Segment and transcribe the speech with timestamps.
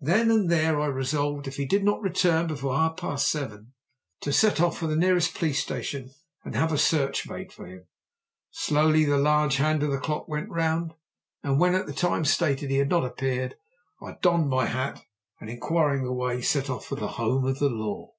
[0.00, 3.74] Then and there I resolved, if he did not return before half past seven,
[4.22, 6.08] to set off for the nearest police station
[6.42, 7.86] and have a search made for him.
[8.50, 10.94] Slowly the large hand of the clock went round,
[11.42, 13.56] and when, at the time stated, he had not appeared,
[14.00, 15.04] I donned my hat
[15.38, 18.14] and, inquiring the way, set off for the home of the law.